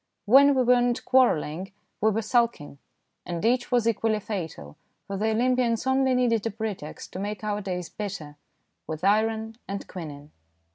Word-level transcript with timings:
When 0.25 0.55
we 0.55 0.63
were 0.63 0.81
not 0.81 1.05
quarrel 1.05 1.41
ling 1.41 1.73
we 2.01 2.09
were 2.09 2.23
sulking, 2.23 2.79
and 3.23 3.45
each 3.45 3.71
was 3.71 3.87
equally 3.87 4.19
fatal, 4.19 4.75
for 5.05 5.15
the 5.15 5.29
Olympians 5.29 5.85
only 5.85 6.15
needed 6.15 6.43
a 6.47 6.49
pre 6.49 6.73
text 6.73 7.13
to 7.13 7.19
make 7.19 7.43
our 7.43 7.61
days 7.61 7.89
bitter 7.89 8.35
with 8.87 9.03
iron 9.03 9.57
and 9.67 9.85
quinine. 9.87 10.31